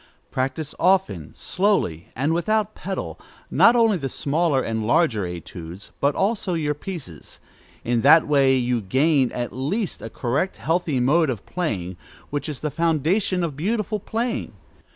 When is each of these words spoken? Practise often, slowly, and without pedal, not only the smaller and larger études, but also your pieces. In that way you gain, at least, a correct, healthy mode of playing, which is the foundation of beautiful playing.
Practise 0.31 0.73
often, 0.79 1.31
slowly, 1.35 2.07
and 2.15 2.33
without 2.33 2.73
pedal, 2.73 3.19
not 3.51 3.75
only 3.75 3.97
the 3.99 4.09
smaller 4.09 4.63
and 4.63 4.87
larger 4.87 5.25
études, 5.25 5.91
but 5.99 6.15
also 6.15 6.55
your 6.55 6.73
pieces. 6.73 7.39
In 7.83 8.01
that 8.01 8.27
way 8.27 8.57
you 8.57 8.81
gain, 8.81 9.31
at 9.31 9.53
least, 9.53 10.01
a 10.01 10.09
correct, 10.09 10.57
healthy 10.57 10.99
mode 10.99 11.29
of 11.29 11.45
playing, 11.45 11.97
which 12.31 12.49
is 12.49 12.61
the 12.61 12.71
foundation 12.71 13.43
of 13.43 13.55
beautiful 13.55 13.99
playing. 13.99 14.53